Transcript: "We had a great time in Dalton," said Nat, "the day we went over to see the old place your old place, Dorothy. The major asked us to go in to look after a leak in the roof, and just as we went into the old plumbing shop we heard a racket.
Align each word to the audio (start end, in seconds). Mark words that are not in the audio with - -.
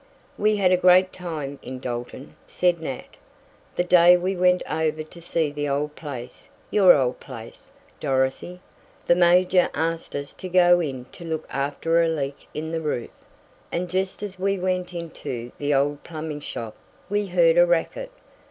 "We 0.35 0.55
had 0.55 0.71
a 0.71 0.77
great 0.77 1.13
time 1.13 1.59
in 1.61 1.77
Dalton," 1.77 2.35
said 2.47 2.81
Nat, 2.81 3.05
"the 3.75 3.83
day 3.83 4.17
we 4.17 4.35
went 4.35 4.63
over 4.67 5.03
to 5.03 5.21
see 5.21 5.51
the 5.51 5.69
old 5.69 5.95
place 5.95 6.49
your 6.71 6.95
old 6.95 7.19
place, 7.19 7.69
Dorothy. 7.99 8.61
The 9.05 9.13
major 9.13 9.69
asked 9.75 10.15
us 10.15 10.33
to 10.33 10.49
go 10.49 10.79
in 10.79 11.05
to 11.11 11.23
look 11.23 11.45
after 11.51 12.01
a 12.01 12.07
leak 12.09 12.47
in 12.55 12.71
the 12.71 12.81
roof, 12.81 13.11
and 13.71 13.91
just 13.91 14.23
as 14.23 14.39
we 14.39 14.57
went 14.57 14.91
into 14.91 15.51
the 15.59 15.71
old 15.75 16.03
plumbing 16.03 16.39
shop 16.41 16.77
we 17.07 17.27
heard 17.27 17.59
a 17.59 17.65
racket. 17.67 18.09